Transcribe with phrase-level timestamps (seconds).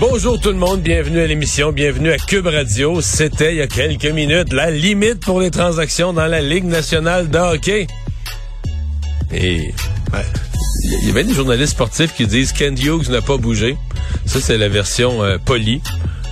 [0.00, 3.02] Bonjour tout le monde, bienvenue à l'émission, bienvenue à Cube Radio.
[3.02, 7.28] C'était il y a quelques minutes la limite pour les transactions dans la Ligue nationale
[7.28, 7.86] de hockey.
[9.30, 9.74] Et
[10.84, 13.76] il y avait des journalistes sportifs qui disent Kent Hughes n'a pas bougé.
[14.24, 15.82] Ça, c'est la version euh, polie.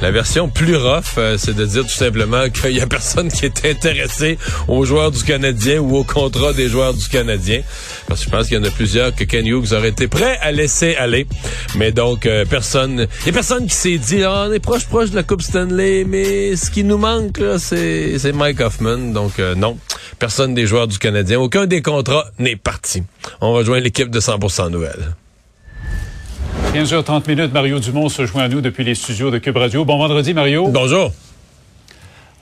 [0.01, 3.45] La version plus rough, euh, c'est de dire tout simplement qu'il y a personne qui
[3.47, 7.63] est intéressé aux joueurs du Canadien ou au contrat des joueurs du Canadien.
[8.07, 10.39] Parce que je pense qu'il y en a plusieurs que Ken Hughes aurait été prêt
[10.41, 11.27] à laisser aller.
[11.75, 14.87] Mais donc, euh, personne, il y a personne qui s'est dit, ah, on est proche,
[14.87, 19.13] proche de la Coupe Stanley, mais ce qui nous manque, là, c'est, c'est Mike Hoffman.
[19.13, 19.79] Donc, non,
[20.21, 23.03] personne des joueurs du Canadien, aucun des contrats n'est parti.
[23.41, 25.15] On rejoint l'équipe de 100% Nouvelles.
[26.73, 29.87] 15h30 minutes, Mario Dumont se joint à nous depuis les studios de Cube Radio.
[29.87, 30.69] Bon vendredi, Mario.
[30.69, 31.11] Bonjour.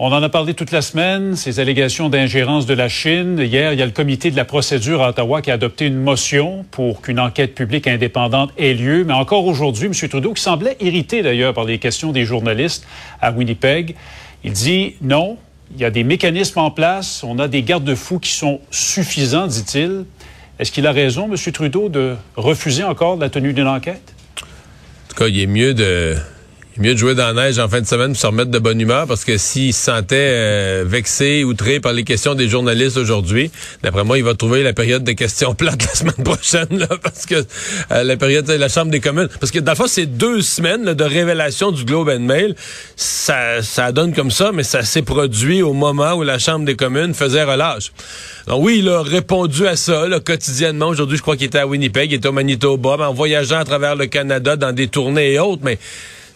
[0.01, 3.39] On en a parlé toute la semaine, ces allégations d'ingérence de la Chine.
[3.39, 6.03] Hier, il y a le comité de la procédure à Ottawa qui a adopté une
[6.03, 9.05] motion pour qu'une enquête publique indépendante ait lieu.
[9.05, 10.09] Mais encore aujourd'hui, M.
[10.09, 12.85] Trudeau, qui semblait irrité d'ailleurs par les questions des journalistes
[13.23, 13.95] à Winnipeg,
[14.43, 15.39] il dit non,
[15.73, 20.05] il y a des mécanismes en place, on a des garde-fous qui sont suffisants, dit-il.
[20.59, 21.53] Est-ce qu'il a raison, M.
[21.53, 24.16] Trudeau, de refuser encore la tenue d'une enquête?
[25.17, 26.15] Cas, il est mieux de
[26.79, 28.81] mieux de jouer dans la neige en fin de semaine pour se remettre de bonne
[28.81, 33.51] humeur parce que s'il se sentait euh, vexé, outré par les questions des journalistes aujourd'hui,
[33.83, 37.27] d'après moi, il va trouver la période de questions plates la semaine prochaine là, parce
[37.27, 37.45] que
[37.93, 40.43] euh, la période de la Chambre des communes parce que dans le fond, c'est deux
[40.43, 42.55] semaines de révélation du Globe and Mail.
[42.97, 46.77] Ça, ça donne comme ça, mais ça s'est produit au moment où la Chambre des
[46.77, 47.93] communes faisait relâche.
[48.47, 50.89] Donc oui, il a répondu à ça là, quotidiennement.
[50.89, 53.97] Aujourd'hui, je crois qu'il était à Winnipeg, il était au Manitoba, en voyageant à travers
[53.97, 55.79] le Canada dans des tournées et autres, mais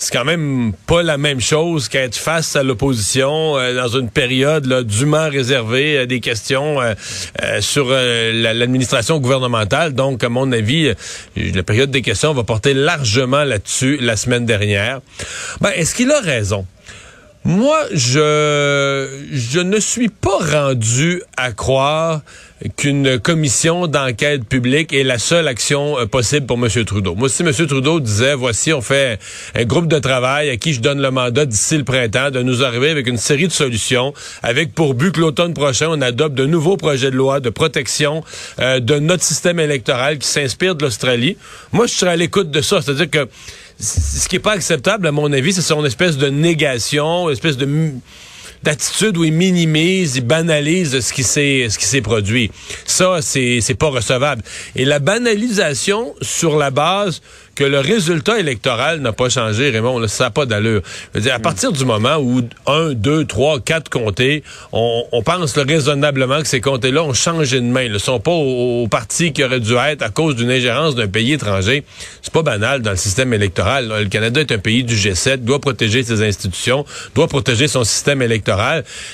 [0.01, 4.65] c'est quand même pas la même chose qu'être face à l'opposition euh, dans une période
[4.65, 6.95] là, dûment réservée à des questions euh,
[7.43, 9.93] euh, sur l'administration gouvernementale.
[9.93, 10.95] Donc, à mon avis,
[11.37, 15.01] la période des questions va porter largement là-dessus la semaine dernière.
[15.61, 16.65] Ben, est-ce qu'il a raison?
[17.45, 22.23] Moi, je, je ne suis pas rendu à croire
[22.77, 26.85] qu'une commission d'enquête publique est la seule action euh, possible pour M.
[26.85, 27.15] Trudeau.
[27.15, 27.53] Moi, si M.
[27.53, 29.19] Trudeau disait, voici, on fait
[29.55, 32.63] un groupe de travail à qui je donne le mandat d'ici le printemps de nous
[32.63, 34.13] arriver avec une série de solutions,
[34.43, 38.23] avec pour but que l'automne prochain, on adopte de nouveaux projets de loi de protection
[38.59, 41.37] euh, de notre système électoral qui s'inspire de l'Australie.
[41.73, 42.83] Moi, je serais à l'écoute de ça.
[42.83, 43.29] C'est-à-dire que
[43.79, 47.67] ce qui est pas acceptable, à mon avis, c'est son espèce de négation, espèce de
[48.63, 52.51] d'attitude où il minimise, il banalise ce qui s'est ce qui s'est produit.
[52.87, 54.43] Ça, c'est c'est pas recevable.
[54.77, 57.21] Et la banalisation sur la base
[57.61, 60.81] que le résultat électoral n'a pas changé, Raymond, ça n'a pas d'allure.
[61.13, 61.43] Je veux dire, à hmm.
[61.43, 67.05] partir du moment où un, deux, trois, quatre comtés, on, pense raisonnablement que ces comtés-là
[67.05, 67.83] ont changé de main.
[67.83, 71.07] Ils ne sont pas au, parti qui aurait dû être à cause d'une ingérence d'un
[71.07, 71.85] pays étranger.
[72.23, 73.93] C'est pas banal dans le système électoral.
[74.05, 78.23] Le Canada est un pays du G7, doit protéger ses institutions, doit protéger son système
[78.23, 78.50] électoral.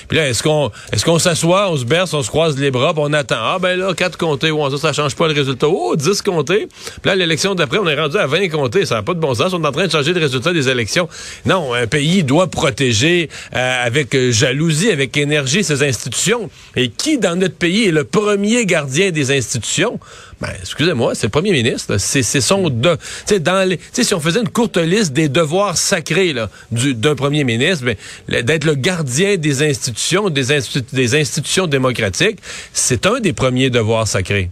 [0.07, 3.03] Puis là, est-ce qu'on est-ce s'assoit, on se berce, on se croise les bras, puis
[3.05, 3.35] on attend?
[3.39, 5.67] Ah ben là, quatre comtés, ouais, ça, ça change pas le résultat.
[5.67, 6.67] Oh, dix comtés.
[7.01, 8.85] Puis là, l'élection d'après, on est rendu à 20 compter.
[8.85, 9.53] Ça n'a pas de bon sens.
[9.53, 11.07] On est en train de changer le résultat des élections.
[11.45, 16.49] Non, un pays doit protéger euh, avec jalousie, avec énergie ses institutions.
[16.75, 19.99] Et qui dans notre pays est le premier gardien des institutions?
[20.39, 21.97] Ben, excusez-moi, c'est le premier ministre.
[21.97, 22.97] C'est son de,
[23.39, 26.35] dans les, si on faisait une courte liste des devoirs sacrés
[26.71, 30.59] d'un premier ministre, ben, d'être le gardien des institutions, des,
[30.93, 32.39] des institutions démocratiques,
[32.71, 34.49] c'est un des premiers devoirs sacrés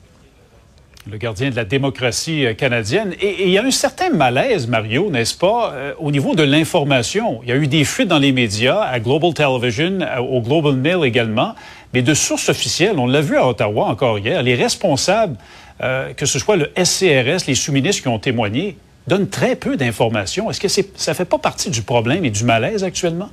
[1.09, 3.13] le gardien de la démocratie euh, canadienne.
[3.21, 7.41] Et, il y a un certain malaise, Mario, n'est-ce pas, euh, au niveau de l'information?
[7.43, 11.03] Il y a eu des fuites dans les médias, à Global Television, au Global Mail
[11.03, 11.53] également,
[11.93, 15.37] mais de sources officielles, on l'a vu à Ottawa encore hier, les responsables,
[15.81, 18.77] euh, que ce soit le SCRS, les sous-ministres qui ont témoigné,
[19.07, 20.49] donnent très peu d'informations.
[20.49, 23.29] Est-ce que ça ne fait pas partie du problème et du malaise actuellement?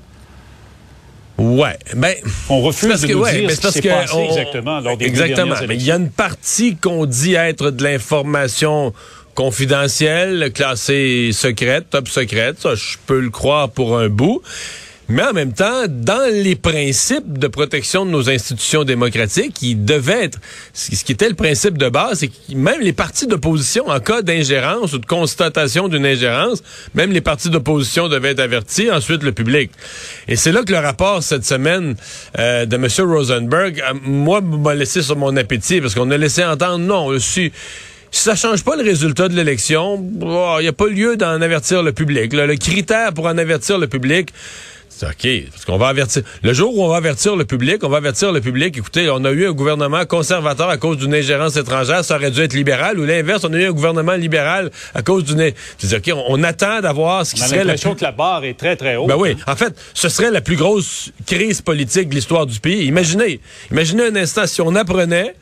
[1.39, 2.15] Ouais, ben
[2.51, 4.97] on refuse de nous ouais, dire mais ce qui s'est que passé on- exactement lors
[4.97, 5.55] des deux exactement.
[5.67, 8.93] Mais il y a une partie qu'on dit être de l'information
[9.35, 12.61] confidentielle, classée secrète, top secrète.
[12.61, 14.43] Ça, je peux le croire pour un bout.
[15.09, 20.25] Mais en même temps, dans les principes de protection de nos institutions démocratiques, il devait
[20.25, 20.39] être,
[20.73, 24.23] ce qui était le principe de base, c'est que même les partis d'opposition, en cas
[24.23, 26.63] d'ingérence ou de constatation d'une ingérence,
[26.95, 29.71] même les partis d'opposition devaient être avertis, ensuite le public.
[30.29, 31.97] Et c'est là que le rapport cette semaine
[32.39, 32.87] euh, de M.
[32.99, 37.53] Rosenberg, euh, moi, m'a laissé sur mon appétit, parce qu'on a laissé entendre, non, si,
[38.11, 41.41] si ça change pas le résultat de l'élection, oh, il n'y a pas lieu d'en
[41.41, 42.33] avertir le public.
[42.33, 42.47] là.
[42.47, 44.31] le critère pour en avertir le public,
[45.03, 46.23] OK, parce qu'on va avertir.
[46.43, 49.25] Le jour où on va avertir le public, on va avertir le public, écoutez, on
[49.25, 52.99] a eu un gouvernement conservateur à cause d'une ingérence étrangère, ça aurait dû être libéral,
[53.01, 55.51] ou l'inverse, on a eu un gouvernement libéral à cause d'une...
[55.81, 57.91] Je veux dire, OK, on, on attend d'avoir ce qui On a serait la l'impression
[57.95, 59.09] plus- que la barre est très, très haute.
[59.09, 62.85] ben oui, en fait, ce serait la plus grosse crise politique de l'histoire du pays.
[62.87, 63.41] Imaginez,
[63.73, 65.35] imaginez un instant si on apprenait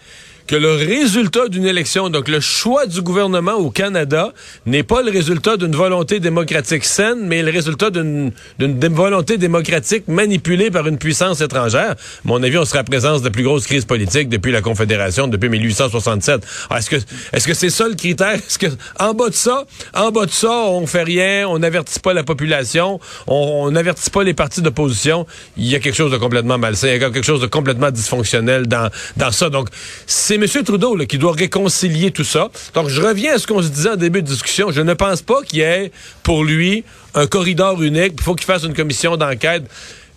[0.50, 4.32] que le résultat d'une élection, donc le choix du gouvernement au Canada,
[4.66, 10.72] n'est pas le résultat d'une volonté démocratique saine, mais le résultat d'une volonté démocratique manipulée
[10.72, 11.92] par une puissance étrangère.
[11.92, 11.94] À
[12.24, 15.48] mon avis, on serait à présence de plus grosse crise politique depuis la Confédération, depuis
[15.48, 16.40] 1867.
[16.68, 16.96] Alors, Est-ce que
[17.32, 18.34] est-ce que c'est ça le critère?
[18.34, 18.66] Est-ce que
[18.98, 22.24] en bas de ça, en bas de ça, on fait rien, on n'avertit pas la
[22.24, 22.98] population,
[23.28, 26.88] on on n'avertit pas les partis d'opposition, il y a quelque chose de complètement malsain,
[26.88, 29.48] il y a quelque chose de complètement dysfonctionnel dans, dans ça.
[29.48, 29.68] Donc,
[30.06, 30.64] c'est M.
[30.64, 32.50] Trudeau qui doit réconcilier tout ça.
[32.74, 34.70] Donc, je reviens à ce qu'on se disait en début de discussion.
[34.70, 35.92] Je ne pense pas qu'il y ait,
[36.22, 36.84] pour lui,
[37.14, 38.14] un corridor unique.
[38.18, 39.64] Il faut qu'il fasse une commission d'enquête.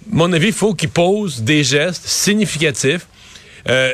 [0.09, 3.07] Mon avis, il faut qu'il pose des gestes significatifs.
[3.69, 3.93] Euh,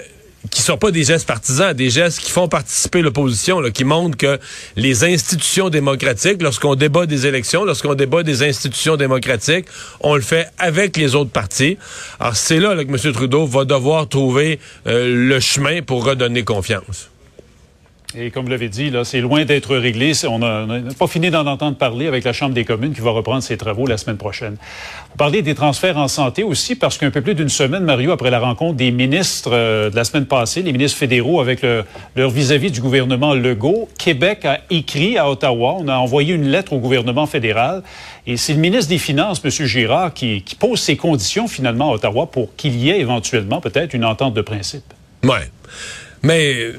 [0.51, 4.39] qui sont pas des gestes partisans, des gestes qui font participer l'opposition, qui montrent que
[4.75, 9.65] les institutions démocratiques, lorsqu'on débat des élections, lorsqu'on débat des institutions démocratiques,
[9.99, 11.77] on le fait avec les autres partis.
[12.19, 13.13] Alors c'est là, là, que M.
[13.13, 17.09] Trudeau va devoir trouver euh, le chemin pour redonner confiance.
[18.17, 20.13] Et comme vous l'avez dit, là, c'est loin d'être réglé.
[20.27, 20.65] On n'a
[20.97, 23.85] pas fini d'en entendre parler avec la Chambre des communes qui va reprendre ses travaux
[23.85, 24.55] la semaine prochaine.
[25.11, 28.31] Vous parlez des transferts en santé aussi parce qu'un peu plus d'une semaine, Mario, après
[28.31, 31.83] la rencontre des ministres euh, de la semaine passée, les ministres fédéraux avec le-
[32.15, 36.73] leur vis-à-vis du gouvernement Legault, Québec a écrit à Ottawa, on a envoyé une lettre
[36.73, 37.83] au gouvernement fédéral
[38.25, 39.51] et c'est le ministre des Finances, M.
[39.51, 43.93] Girard, qui, qui pose ses conditions finalement à Ottawa pour qu'il y ait éventuellement peut-être
[43.93, 44.83] une entente de principe.
[45.23, 45.51] Ouais.
[46.23, 46.71] Mais,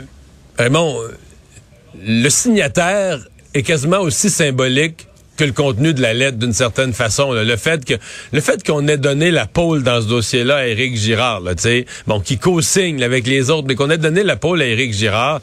[0.61, 1.09] Raymond, euh,
[2.05, 3.19] le signataire
[3.55, 5.07] est quasiment aussi symbolique
[5.39, 7.33] que le contenu de la lettre d'une certaine façon.
[7.33, 7.95] Le fait que
[8.31, 11.55] le fait qu'on ait donné la pôle dans ce dossier-là à Éric Girard, là,
[12.07, 15.41] bon, qui co-signe avec les autres, mais qu'on ait donné la pôle à Éric Girard,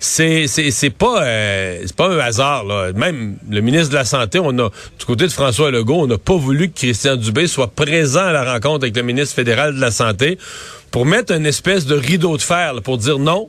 [0.00, 2.66] c'est c'est c'est pas euh, pas un hasard.
[2.94, 4.68] Même le ministre de la santé, on a
[4.98, 8.32] du côté de François Legault, on n'a pas voulu que Christian Dubé soit présent à
[8.32, 10.36] la rencontre avec le ministre fédéral de la santé
[10.90, 13.48] pour mettre une espèce de rideau de fer pour dire non.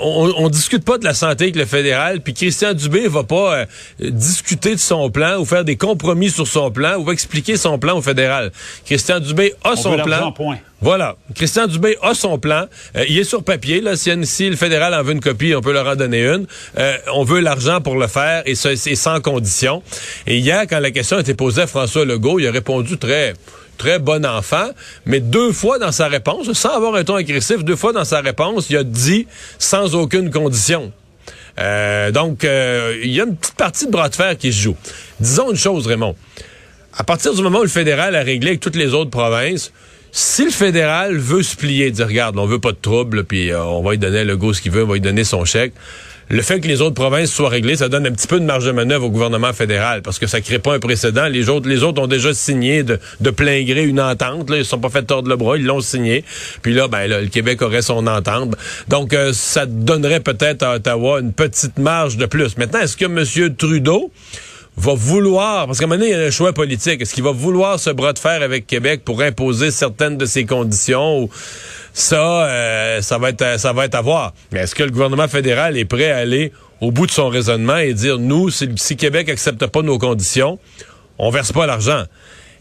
[0.00, 3.56] On, on discute pas de la santé avec le fédéral, puis Christian Dubé va pas
[3.56, 3.66] euh,
[4.00, 7.96] discuter de son plan ou faire des compromis sur son plan ou expliquer son plan
[7.98, 8.52] au fédéral.
[8.86, 10.32] Christian Dubé a On son plan.
[10.32, 10.58] point.
[10.80, 11.16] Voilà.
[11.34, 12.66] Christian Dubé a son plan.
[12.96, 13.80] Euh, il est sur papier.
[13.80, 16.46] Là, si, si le fédéral en veut une copie, on peut leur en donner une.
[16.78, 19.82] Euh, on veut l'argent pour le faire et ça, c'est sans condition.
[20.26, 23.34] Et hier, quand la question a été posée à François Legault, il a répondu très
[23.78, 24.70] très bon enfant,
[25.06, 28.20] mais deux fois dans sa réponse, sans avoir un ton agressif, deux fois dans sa
[28.20, 29.26] réponse, il a dit
[29.58, 30.92] sans aucune condition.
[31.58, 34.60] Euh, donc, euh, il y a une petite partie de bras de fer qui se
[34.60, 34.76] joue.
[35.20, 36.16] Disons une chose, Raymond.
[36.94, 39.72] À partir du moment où le fédéral a réglé avec toutes les autres provinces,
[40.12, 43.64] si le fédéral veut se plier, dire regarde, on veut pas de trouble, puis euh,
[43.64, 45.72] on va lui donner le go ce qu'il veut, on va lui donner son chèque.
[46.28, 48.64] Le fait que les autres provinces soient réglées, ça donne un petit peu de marge
[48.64, 51.26] de manœuvre au gouvernement fédéral parce que ça crée pas un précédent.
[51.28, 52.98] Les autres, les autres ont déjà signé de,
[53.30, 54.50] plein gré une entente.
[54.50, 54.58] Là.
[54.58, 56.24] Ils se sont pas fait tordre le bras, ils l'ont signé.
[56.62, 58.56] Puis là, ben là, le Québec aurait son entente.
[58.88, 62.56] Donc, euh, ça donnerait peut-être à Ottawa une petite marge de plus.
[62.56, 63.54] Maintenant, est-ce que M.
[63.56, 64.10] Trudeau
[64.76, 67.32] va vouloir, parce qu'à un moment il y a un choix politique, est-ce qu'il va
[67.32, 71.28] vouloir ce bras de fer avec Québec pour imposer certaines de ses conditions
[71.92, 74.32] ça, euh, ça va être, ça va être à voir.
[74.50, 77.76] Mais est-ce que le gouvernement fédéral est prêt à aller au bout de son raisonnement
[77.76, 80.58] et dire, nous, si, si Québec accepte pas nos conditions,
[81.18, 82.04] on verse pas l'argent?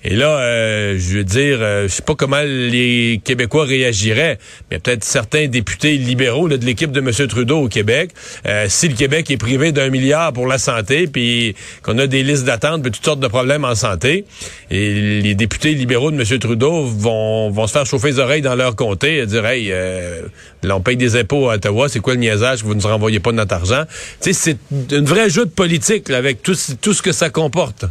[0.03, 4.39] Et là, euh, je veux dire, euh, je sais pas comment les Québécois réagiraient,
[4.69, 7.27] mais peut-être certains députés libéraux de l'équipe de M.
[7.27, 8.09] Trudeau au Québec,
[8.47, 12.23] euh, si le Québec est privé d'un milliard pour la santé, puis qu'on a des
[12.23, 14.25] listes d'attente, puis toutes sortes de problèmes en santé,
[14.71, 16.39] et les députés libéraux de M.
[16.39, 20.23] Trudeau vont, vont se faire chauffer les oreilles dans leur comté et dire, hey, euh,
[20.63, 23.19] là, on paye des impôts à Ottawa, c'est quoi le niaisage que vous ne renvoyez
[23.19, 23.83] pas notre argent?
[24.19, 27.85] Tu sais, c'est une vraie joute politique là, avec tout, tout ce que ça comporte.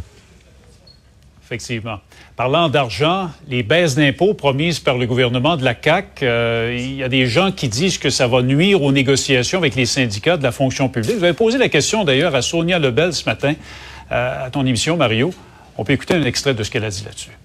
[1.51, 1.99] Effectivement.
[2.37, 7.03] Parlant d'argent, les baisses d'impôts promises par le gouvernement de la CAC, euh, il y
[7.03, 10.43] a des gens qui disent que ça va nuire aux négociations avec les syndicats de
[10.43, 11.17] la fonction publique.
[11.17, 13.53] Vous avez posé la question d'ailleurs à Sonia Lebel ce matin
[14.13, 15.33] euh, à ton émission, Mario.
[15.77, 17.37] On peut écouter un extrait de ce qu'elle a dit là-dessus.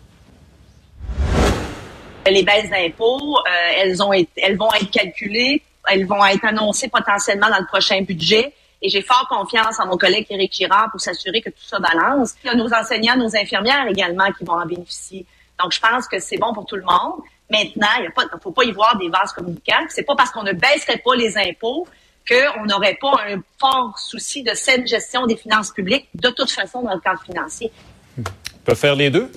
[2.30, 3.96] Les baisses d'impôts, euh, elles,
[4.36, 8.52] elles vont être calculées, elles vont être annoncées potentiellement dans le prochain budget.
[8.82, 12.34] Et j'ai fort confiance en mon collègue Éric Girard pour s'assurer que tout ça balance.
[12.44, 15.24] Il y a nos enseignants, nos infirmières également qui vont en bénéficier.
[15.62, 17.20] Donc, je pense que c'est bon pour tout le monde.
[17.50, 19.84] Maintenant, il ne faut pas y voir des vases communicants.
[19.88, 21.86] C'est pas parce qu'on ne baisserait pas les impôts
[22.28, 26.82] qu'on n'aurait pas un fort souci de saine gestion des finances publiques, de toute façon,
[26.82, 27.70] dans le cadre financier.
[28.18, 28.24] Ils
[28.64, 29.30] peuvent faire les deux?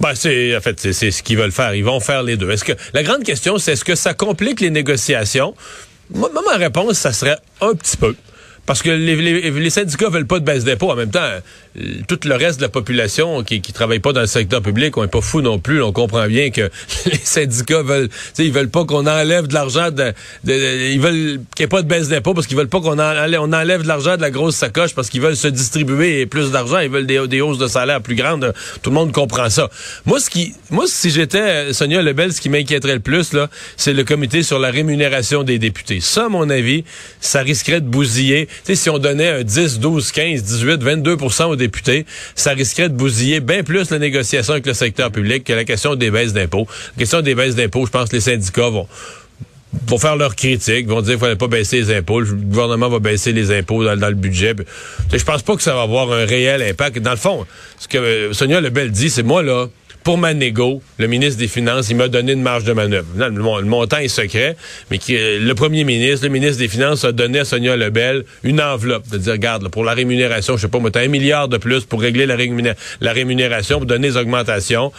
[0.00, 1.74] Ben, c'est, en fait, c'est ce qu'ils veulent faire.
[1.74, 2.50] Ils vont faire les deux.
[2.50, 5.54] Est-ce que, la grande question, c'est est-ce que ça complique les négociations?
[6.10, 8.16] Moi, ma réponse, ça serait un petit peu.
[8.70, 10.92] Parce que les, syndicats veulent pas de baisse d'impôts.
[10.92, 11.28] En même temps,
[12.06, 15.08] tout le reste de la population qui, travaille pas dans le secteur public, on est
[15.08, 15.82] pas fou non plus.
[15.82, 16.70] On comprend bien que
[17.06, 18.08] les syndicats veulent,
[18.38, 19.90] ils veulent pas qu'on enlève de l'argent.
[19.90, 23.00] De, ils veulent qu'il n'y ait pas de baisse d'impôts parce qu'ils veulent pas qu'on
[23.00, 26.78] enlève, de l'argent de la grosse sacoche parce qu'ils veulent se distribuer plus d'argent.
[26.78, 28.54] Ils veulent des, hausses de salaire plus grandes.
[28.82, 29.68] Tout le monde comprend ça.
[30.06, 33.94] Moi, ce qui, moi, si j'étais Sonia Lebel, ce qui m'inquiéterait le plus là, c'est
[33.94, 35.98] le comité sur la rémunération des députés.
[35.98, 36.84] Ça, à mon avis,
[37.20, 41.56] ça risquerait de bousiller sais, si on donnait un 10, 12, 15, 18, 22% aux
[41.56, 45.64] députés, ça risquerait de bousiller bien plus la négociation avec le secteur public que la
[45.64, 46.66] question des baisses d'impôts.
[46.96, 48.86] La question des baisses d'impôts, je pense que les syndicats vont
[49.86, 52.98] vont faire leurs critiques, vont dire qu'il fallait pas baisser les impôts, le gouvernement va
[52.98, 54.54] baisser les impôts dans, le budget.
[55.12, 56.98] Je pense pas que ça va avoir un réel impact.
[56.98, 57.46] Dans le fond,
[57.78, 59.66] ce que Sonia Lebel dit, c'est moi là,
[60.02, 63.06] pour ma négo, le ministre des Finances, il m'a donné une marge de manœuvre.
[63.16, 64.56] le, montant est secret,
[64.90, 68.60] mais euh, le premier ministre, le ministre des Finances a donné à Sonia Lebel une
[68.60, 71.58] enveloppe de dire, regarde, pour la rémunération, je sais pas, moi, t'as un milliard de
[71.58, 72.36] plus pour régler la,
[73.00, 74.92] la rémunération, pour donner des augmentations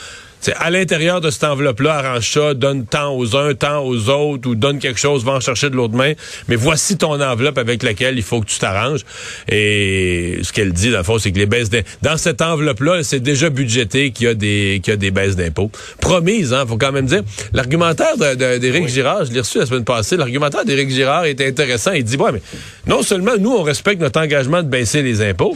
[0.57, 4.55] à l'intérieur de cette enveloppe-là, arrange ça, donne tant aux uns, tant aux autres, ou
[4.55, 6.13] donne quelque chose, va en chercher de l'autre main.
[6.47, 9.01] Mais voici ton enveloppe avec laquelle il faut que tu t'arranges.
[9.49, 13.03] Et ce qu'elle dit, dans le fond, c'est que les baisses d'impôts, dans cette enveloppe-là,
[13.03, 15.71] c'est déjà budgété qu'il y a des, qu'il y a des baisses d'impôts.
[15.99, 17.23] Promise, hein, faut quand même dire.
[17.53, 21.91] L'argumentaire d'Éric Girard, je l'ai reçu la semaine passée, l'argumentaire d'Éric Girard est intéressant.
[21.91, 22.41] Il dit, ouais, mais
[22.87, 25.55] non seulement nous, on respecte notre engagement de baisser les impôts,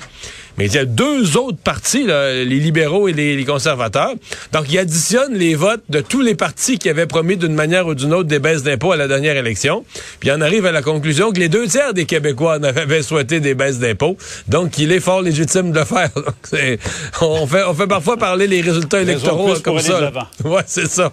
[0.58, 4.14] mais il y a deux autres partis, les libéraux et les, conservateurs.
[4.54, 7.94] Donc, il additionne les votes de tous les partis qui avaient promis d'une manière ou
[7.94, 9.86] d'une autre des baisses d'impôts à la dernière élection.
[10.20, 13.54] Puis, on arrive à la conclusion que les deux tiers des Québécois avaient souhaité des
[13.54, 14.18] baisses d'impôts.
[14.48, 16.10] Donc, il est fort légitime de le faire.
[17.22, 20.12] on, fait, on fait parfois parler les résultats électoraux comme ça.
[20.44, 21.12] Ouais, c'est ça.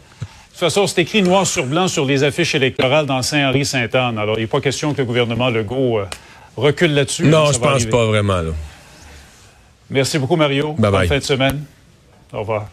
[0.53, 4.19] De toute façon, c'est écrit noir sur blanc sur les affiches électorales dans Saint-Henri-Sainte-Anne.
[4.19, 6.05] Alors, il n'est pas question que le gouvernement Legault euh,
[6.57, 7.25] recule là-dessus.
[7.25, 8.43] Non, je pense pas vraiment.
[8.43, 8.53] Là.
[9.93, 10.73] Merci beaucoup, Mario.
[10.73, 11.65] Bye Bonne fin de semaine.
[12.33, 12.69] Au revoir.